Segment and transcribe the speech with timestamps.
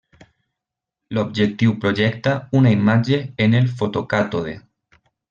[1.17, 4.57] L'objectiu projecta una imatge en el fotocàtode.